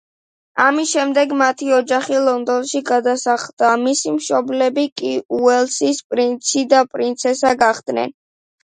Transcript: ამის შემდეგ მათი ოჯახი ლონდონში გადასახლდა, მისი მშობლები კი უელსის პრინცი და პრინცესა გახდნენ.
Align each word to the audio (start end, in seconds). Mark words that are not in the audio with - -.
ამის 0.61 0.93
შემდეგ 0.93 1.35
მათი 1.41 1.69
ოჯახი 1.79 2.21
ლონდონში 2.29 2.83
გადასახლდა, 2.89 3.71
მისი 3.85 4.15
მშობლები 4.17 4.87
კი 5.03 5.15
უელსის 5.43 6.05
პრინცი 6.11 6.69
და 6.75 6.85
პრინცესა 6.97 7.59
გახდნენ. 7.67 8.21